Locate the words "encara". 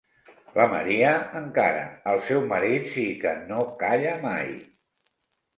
1.41-1.83